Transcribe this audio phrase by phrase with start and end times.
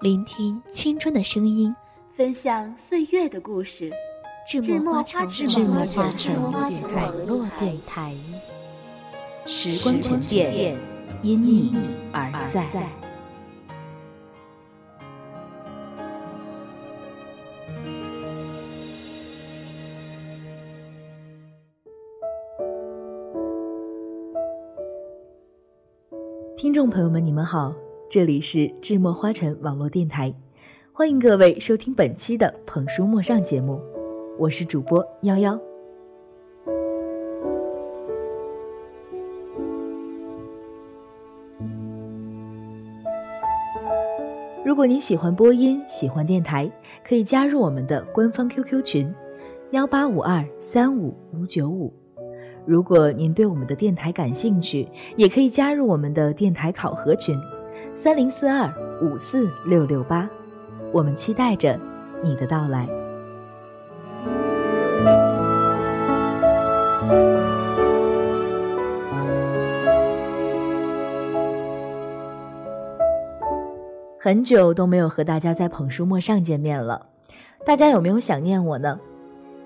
[0.00, 1.76] 聆听青春的声音，
[2.14, 3.92] 分享岁月的故事。
[4.48, 5.46] 智墨花城。
[6.94, 8.14] 网络电台，
[9.44, 10.74] 时光沉淀，
[11.20, 11.74] 因你
[12.12, 12.66] 而在。
[26.56, 27.74] 听众朋友们，你们好。
[28.10, 30.34] 这里是智墨花城网络电台，
[30.92, 33.80] 欢迎各位收听本期的捧书陌上节目，
[34.36, 35.56] 我是主播幺幺。
[44.64, 46.68] 如果您喜欢播音，喜欢电台，
[47.06, 49.14] 可以加入我们的官方 QQ 群：
[49.70, 51.92] 幺八五二三五五九五。
[52.66, 57.38] 如果您对我们的电台感兴趣，也可以加入我们的电台考核群。
[58.02, 60.26] 三零四二五四六六八，
[60.90, 61.78] 我们期待着
[62.22, 62.88] 你的到来。
[74.18, 77.04] 很久都没有和大家在捧书陌上见面了，
[77.66, 78.98] 大家有没有想念我呢？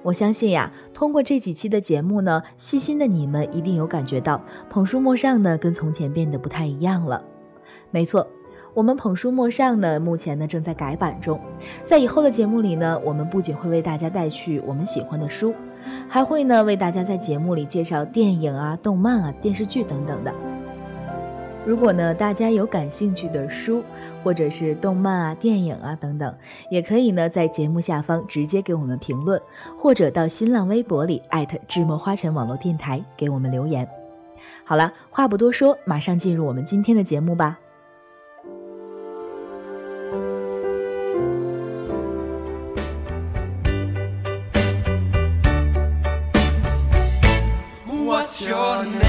[0.02, 7.22] 我相信呀，通过这几期的节目呢，细心的你们一定有感觉到捧书陌上呢跟从前变得不太一样了。
[7.94, 8.26] 没错，
[8.74, 11.38] 我们捧书陌上呢，目前呢正在改版中。
[11.84, 15.54] 在以后的节目里呢，我们不仅会为大家带去我们喜欢的书，
[16.08, 20.34] 还会呢为大家在节目里介绍电影啊、动漫啊、电视剧等等的。
[21.64, 23.84] 如果呢大家有感兴趣的书，
[24.24, 26.34] 或者是动漫啊、电影啊等等，
[26.70, 29.40] 也可以呢在节目下方直接给我们评论，
[29.78, 33.88] 或者到新浪微博里艾特智墨花城网络电台给我们留言。
[34.64, 37.60] 好了，话不多说，马上进入我们今天的节目吧。
[48.24, 49.03] What's your name?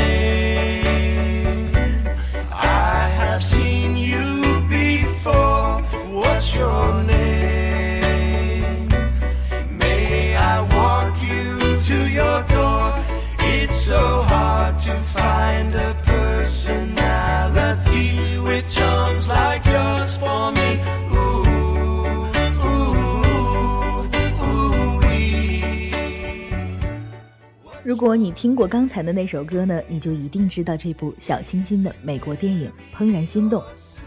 [27.86, 33.62] 如果你听过刚才的那首歌呢，你就一定知道这部小清新的美国电影《怦然心动》。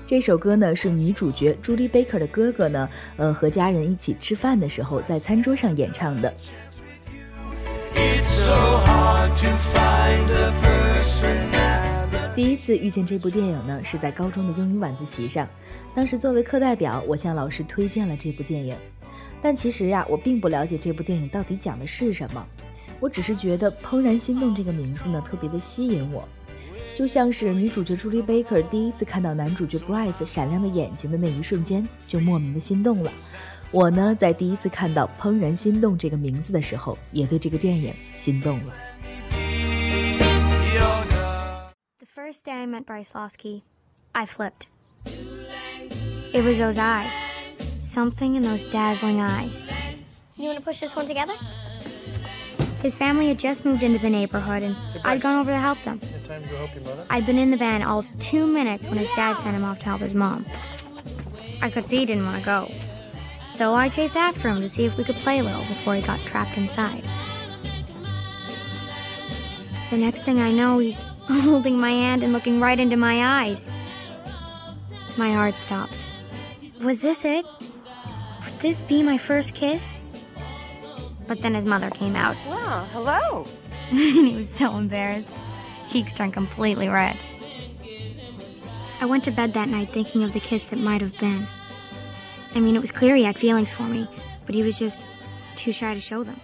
[0.05, 6.35] 这首歌呢是女主角朱莉·贝克的哥哥呢，呃，和家人一起吃饭的时候在餐桌上演唱的。
[12.35, 15.49] 第一次遇见这部电影呢，是在高中的英语晚自习上，
[15.95, 18.77] 当时作为课代表，我向老师推荐了这部电影。
[19.41, 22.45] 但其实呀，我并不了解这部电影到底讲的是什么。
[23.01, 26.29] 我只是觉得《怦然心动》这个名字呢特别的吸引我，
[26.97, 33.13] 就像是女主角朱莉·贝克第一次看到男主角 Bryce 闪亮的眼睛的那一瞬间，就莫名的心动了。
[33.71, 38.73] 我呢，在第一次看到《怦然心动》这个名字的时候，也对这个电影心动了。
[41.99, 43.63] The first day I met Bryce Losky,
[44.13, 44.67] I flipped.
[46.33, 47.13] It was those eyes,
[47.85, 49.65] something in those dazzling eyes.
[50.37, 51.35] You want to push this one together?
[52.81, 56.01] His family had just moved into the neighborhood, and I'd gone over to help them.
[57.11, 59.81] I'd been in the van all of two minutes when his dad sent him off
[59.81, 60.47] to help his mom.
[61.61, 62.73] I could see he didn't want to go.
[63.53, 66.03] So I chased after him to see if we could play a little before he
[66.03, 67.03] got trapped inside.
[69.91, 73.67] The next thing I know, he's holding my hand and looking right into my eyes.
[75.17, 76.05] My heart stopped.
[76.81, 77.45] Was this it?
[78.45, 79.99] Would this be my first kiss?
[81.29, 82.37] But then his mother came out.
[82.47, 83.47] Wow, hello.
[83.91, 85.29] and he was so embarrassed.
[85.69, 87.19] His cheeks turned completely red.
[89.01, 91.47] I went to bed that night thinking of the kiss that might have been.
[92.55, 94.09] I mean, it was clear he had feelings for me,
[94.47, 95.05] but he was just
[95.55, 96.41] too shy to show them.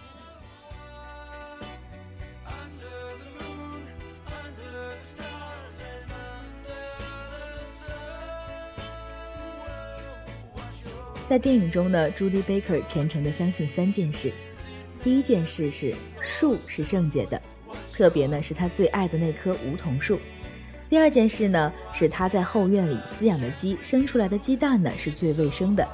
[15.05, 17.41] 第一件事是树是圣洁的，
[17.93, 20.19] 特别呢是他最爱的那棵梧桐树。
[20.89, 25.87] 第二件事呢是他在后院里饲养的鸡生出来的鸡蛋呢是最卫生的。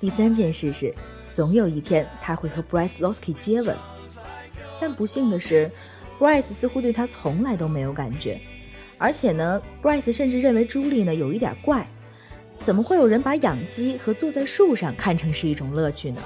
[0.00, 0.92] 第三件事是，
[1.30, 3.76] 总有一天他会和 Bryce Losky 接吻。
[4.80, 5.70] 但不幸的是
[6.18, 8.40] ，Bryce 似乎对他从来都没有感觉，
[8.98, 11.86] 而且呢，Bryce 甚至认为朱莉呢有一点怪。
[12.64, 16.20] 怎么会有人把养鸡和坐在树上看成是一种乐趣呢？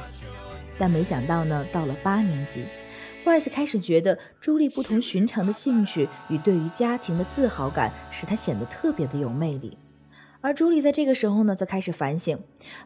[0.78, 2.64] 但没想到呢，到了八年级
[3.25, 9.78] ，Bryce 开始觉得朱莉不同寻常的兴趣与对于家庭的自豪感，使她显得特别的有魅力。
[10.40, 12.38] 而朱莉在这个时候呢，则开始反省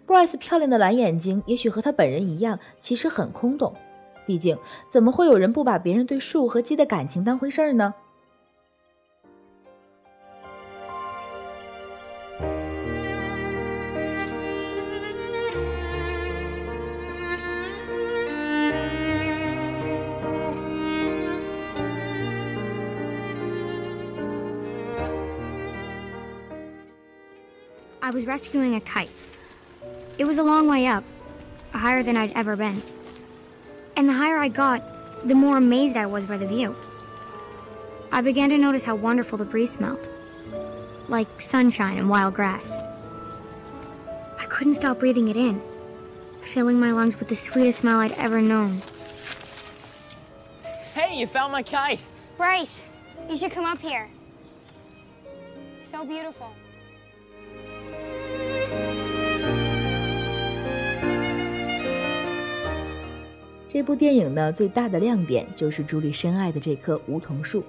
[0.06, 3.74] ，Bryce 漂亮的蓝眼睛，也许和她本人一样，其实很空洞。
[4.26, 4.58] 毕竟，
[4.90, 7.94] 怎么会有人不把别人对树和鸡的感情当回事儿呢
[28.02, 29.10] ？I was rescuing a kite.
[30.18, 31.04] It was a long way up,
[31.72, 32.82] higher than I'd ever been.
[33.96, 34.82] And the higher I got,
[35.26, 36.74] the more amazed I was by the view.
[38.12, 40.08] I began to notice how wonderful the breeze smelled
[41.10, 42.72] like sunshine and wild grass.
[44.38, 45.60] I couldn't stop breathing it in,
[46.42, 48.80] filling my lungs with the sweetest smell I'd ever known.
[50.94, 52.02] Hey, you found my kite!
[52.36, 52.84] Bryce,
[53.28, 54.08] you should come up here.
[55.78, 56.52] It's so beautiful.
[63.68, 67.64] 这部电影呢，最大的亮点就是朱莉深爱的这棵梧桐树。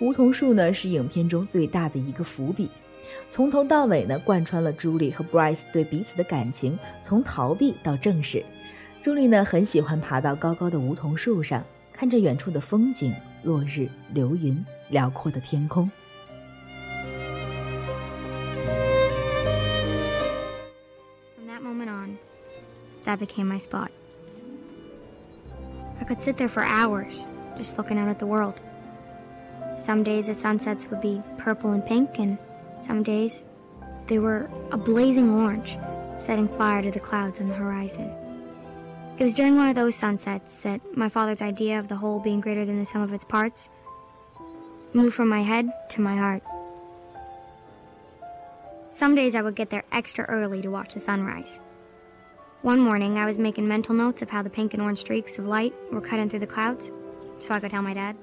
[0.00, 2.68] 梧桐树呢，是影片中最大的一个伏笔，
[3.30, 8.44] 从头到尾呢，贯穿了朱莉和 Bryce 对彼此的感情，从逃避到正视。
[9.02, 11.62] 朱莉呢，很喜欢爬到高高的梧桐树上，
[11.92, 13.14] 看着远处的风景，
[13.44, 15.88] 落日、流云、辽阔的天空。
[23.06, 23.90] That became my spot.
[26.00, 27.26] I could sit there for hours,
[27.56, 28.60] just looking out at the world.
[29.76, 32.38] Some days the sunsets would be purple and pink, and
[32.82, 33.48] some days
[34.06, 35.78] they were a blazing orange,
[36.18, 38.14] setting fire to the clouds on the horizon.
[39.18, 42.40] It was during one of those sunsets that my father's idea of the whole being
[42.40, 43.70] greater than the sum of its parts
[44.92, 46.42] moved from my head to my heart.
[48.90, 51.60] Some days I would get there extra early to watch the sunrise.
[52.62, 55.46] One morning, I was making mental notes of how the pink and orange streaks of
[55.46, 56.90] light were cutting through the clouds,
[57.38, 58.16] so I could tell my dad.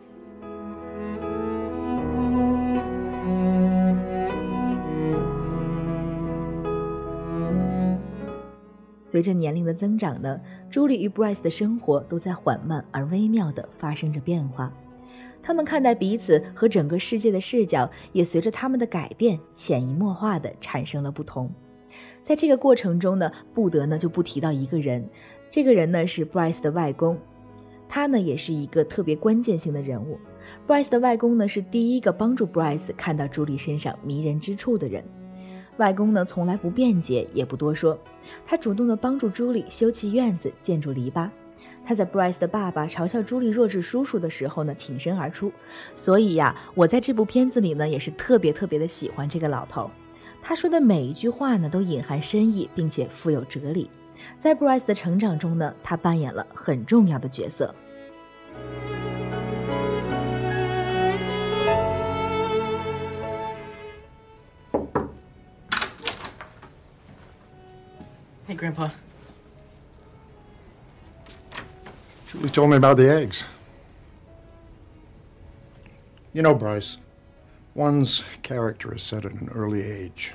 [9.06, 14.74] 随着年龄的增长呢，朱莉与 Bryce 的生活都在缓慢而微妙地发生着变化。
[15.41, 21.50] 他们看待彼此和整个世界的视角，也随着他们的改变，潜移默化地产生了不同。
[22.24, 25.10] 在这个过程中呢，不得呢就不提到一个人，
[25.51, 27.18] 这个人呢是 Bryce 的外公，
[27.90, 30.18] 他呢也是一个特别关键性的人物。
[30.68, 35.04] Bryce 的外公呢是第一个帮助 Bryce 看到朱莉身上迷人之处的人。
[35.78, 37.97] 外公呢从来不辩解，也不多说。
[38.45, 41.30] 他主动的帮助朱莉修葺院子、建筑篱笆。
[41.85, 45.52] 他在 Bryce 的爸爸嘲笑朱莉弱智叔叔的时候呢，挺身而出。
[45.95, 49.92] 所以呀，我在这部片子里呢，也是特别特别的喜欢这个老头。
[50.45, 53.90] 他说的每一句话呢，都隐含深意，并且富有哲理。
[54.40, 57.73] 在 Bryce 的成长中呢，他扮演了很重要的角色。
[68.45, 68.92] Hey, Grandpa.
[72.28, 73.44] Julie told me about the eggs.
[76.33, 76.97] You know, Bryce,
[77.75, 80.33] one's character is set at an early age.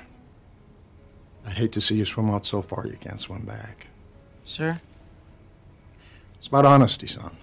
[1.45, 3.87] I'd hate to see you swim out so far you can't swim back.
[4.45, 4.81] Sir?
[6.37, 7.37] It's about honesty, son.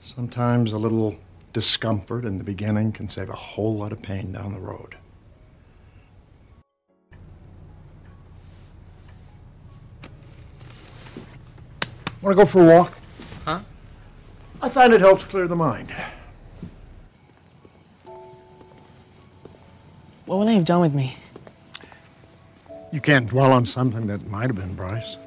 [0.00, 1.16] Sometimes a little
[1.52, 4.96] discomfort in the beginning can save a whole lot of pain down the road.
[12.20, 12.92] Want to go for a walk?
[13.44, 13.60] Huh?
[14.60, 15.92] I find it helps clear the mind.
[20.26, 21.16] What would they have done with me?
[22.92, 25.16] You can't dwell on something that might have been Bryce.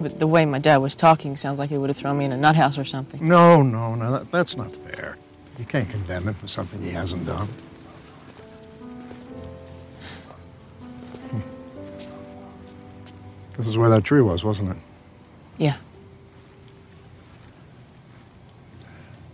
[0.00, 2.32] But the way my dad was talking sounds like he would have thrown me in
[2.32, 3.26] a nut house or something.
[3.26, 5.16] No, no, no, that, that's not fair.
[5.58, 7.48] You can't condemn him for something he hasn't done.
[11.30, 11.40] Hmm.
[13.56, 14.76] This is where that tree was, wasn't it?
[15.56, 15.76] Yeah.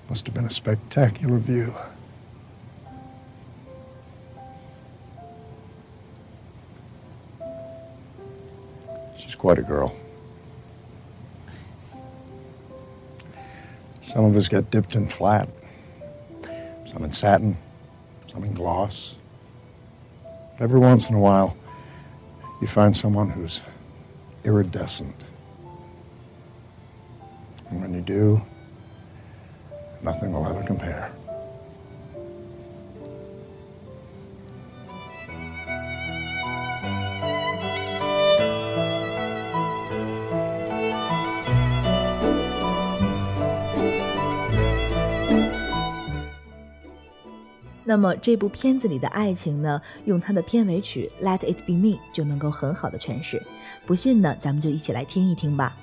[0.08, 1.74] Must have been a spectacular view.
[9.44, 9.94] Quite a girl.
[14.00, 15.50] Some of us get dipped in flat,
[16.86, 17.58] some in satin,
[18.26, 19.16] some in gloss.
[20.58, 21.58] Every once in a while,
[22.62, 23.60] you find someone who's
[24.44, 25.26] iridescent.
[27.68, 28.40] And when you do,
[30.00, 31.12] nothing will ever compare.
[47.94, 53.40] 那么这部片子里的爱情呢，用它的片尾曲《Let It Be Me》就能够很好的诠释。
[53.86, 55.76] 不信呢，咱们就一起来听一听吧。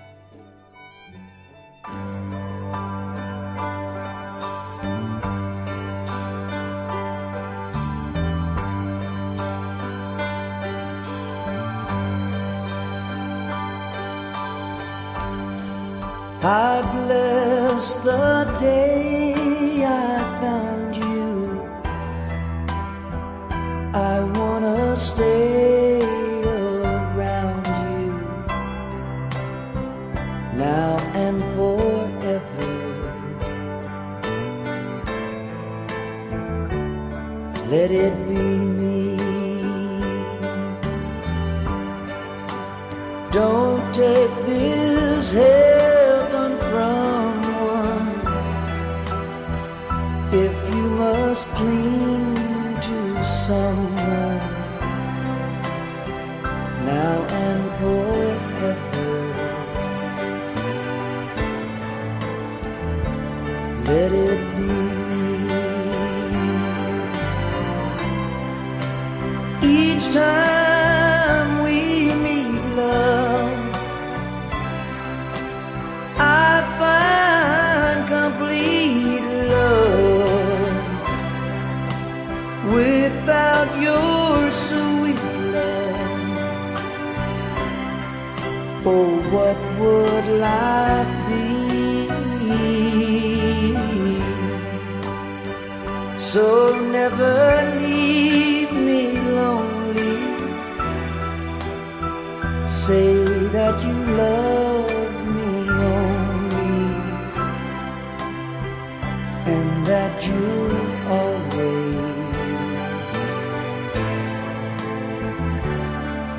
[25.01, 25.99] Stay
[26.45, 28.13] around you
[30.55, 32.69] now and forever.
[37.71, 38.45] Let it be
[38.79, 39.17] me.
[43.31, 47.41] Don't take this heaven from
[47.73, 48.09] one
[50.31, 52.35] if you must cling
[52.81, 54.60] to someone
[57.19, 58.10] and pour.
[109.61, 110.45] And that you
[111.17, 111.95] always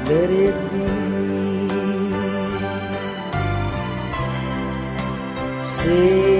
[0.09, 0.87] let it be
[1.27, 1.43] me.
[5.65, 6.32] Say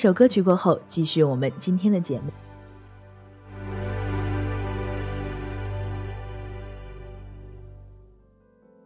[0.00, 2.30] 首歌曲过后，继续我们今天的节目。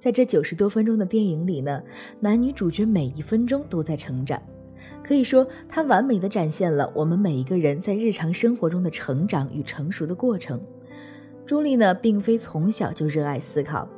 [0.00, 1.84] 在这九十多分钟的电影里呢，
[2.18, 4.42] 男女主角每一分钟都在成长，
[5.04, 10.60] 可以说它完美的展现了我们每一个人在日常生活中的成长与成熟的过程。
[11.46, 13.88] 朱莉呢，并非从小就热爱思考，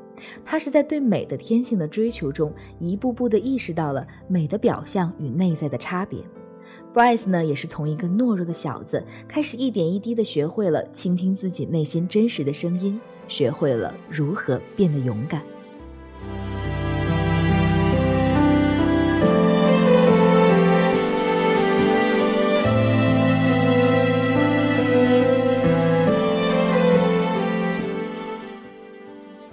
[0.44, 6.20] 她是在对美的天性的追求中，一步步的意识到了美的表象与内在的差别。
[6.96, 12.98] Bryce 呢，也是从一个懦弱的小子，开始一点一滴的学会了倾听自己内心真实的声音，
[13.28, 15.42] 学会了如何变得勇敢。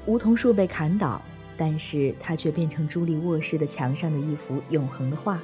[0.06, 1.22] 梧桐树被砍倒，
[1.58, 5.42] 但是它却变成朱莉卧室的墙上的一幅永恒的画，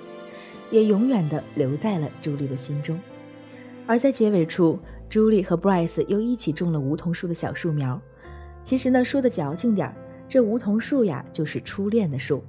[0.71, 2.99] 也永远的留在了朱莉的心中。
[3.87, 4.77] 而在结尾处，
[5.09, 7.99] 朱莉和 Bryce 又一起种了梧桐树的小树苗。
[8.63, 9.95] 其实呢，说的矫情点儿，
[10.27, 12.43] 这梧桐树呀，就是初恋的树。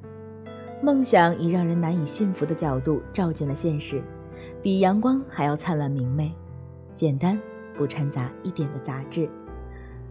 [0.82, 4.02] 梦想以让人难以信服的角度照进了现实，
[4.62, 6.30] 比阳光还要灿烂明媚，
[6.96, 7.38] 简单
[7.74, 9.28] 不掺杂一点的杂质。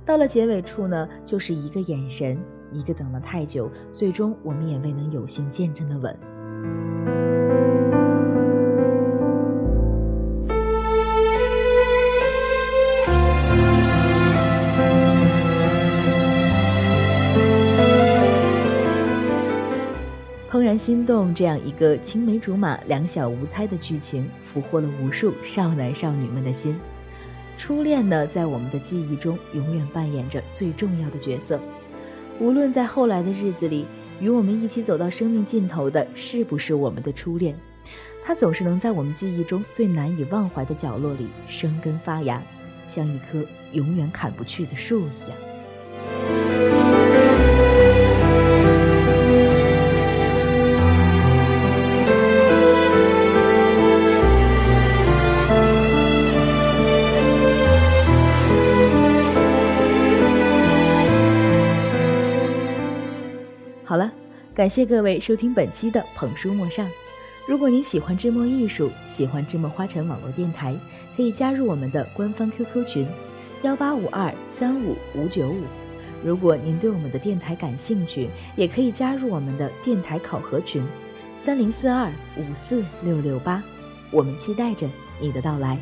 [0.06, 2.40] 到了结尾处呢，就是一个眼神，
[2.72, 7.29] 一个等了太久，最终我们也未能有幸见证的吻。
[20.80, 26.76] 心动这样一个青梅竹马、两小无猜的剧情，俘获了无数少男少女们的心。
[27.58, 31.60] 初恋呢，在我们的记忆中永远扮演着最重要的角色。
[32.40, 33.86] 无论在后来的日子里，
[34.22, 37.54] 与我们一起走到生命尽头的是不是我们的初恋，
[38.24, 42.42] 它总是能在我们记忆中最难以忘怀的角落里生根发芽，
[42.88, 45.49] 像一棵永远砍不去的树一样。
[64.60, 66.86] 感谢各位收听本期的捧书陌上。
[67.48, 70.76] 如果您喜欢智墨艺术，喜欢智墨花城网络电台，
[71.16, 73.08] 可以加入我们的官方 QQ 群：
[73.62, 75.64] 幺八五二三五五九五。
[76.26, 80.84] 如果您对我们的电台感兴趣，也可以加入我们的电台考核群：
[81.42, 83.64] 三零四二五四六六八。
[84.12, 84.86] 我们期待着
[85.22, 85.78] 你的到来，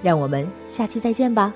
[0.00, 1.52] 让我们下期再见吧。